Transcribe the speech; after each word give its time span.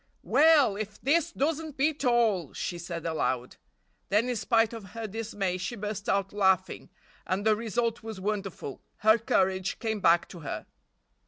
"Well, 0.23 0.77
if 0.77 0.99
this 0.99 1.31
doesn't 1.31 1.77
beat 1.77 2.03
all!" 2.03 2.53
she 2.53 2.79
said 2.79 3.05
aloud. 3.05 3.57
Then 4.09 4.29
in 4.29 4.35
spite 4.35 4.73
of 4.73 4.83
her 4.95 5.05
dismay 5.05 5.59
she 5.59 5.75
burst 5.75 6.09
out 6.09 6.33
laughing, 6.33 6.89
and 7.27 7.45
the 7.45 7.55
result 7.55 8.01
was 8.01 8.19
wonderful—her 8.19 9.19
courage 9.19 9.77
came 9.77 9.99
back 9.99 10.27
to 10.29 10.39
her. 10.39 10.65